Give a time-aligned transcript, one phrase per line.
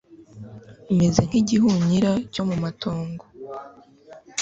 [0.97, 3.23] meze nk’igihunyira cyo mu matongo